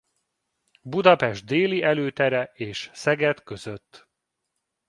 Budapest 0.81 1.45
déli 1.45 1.81
előtere 1.81 2.51
és 2.53 2.89
Szeged 2.93 3.43
között. 3.43 4.07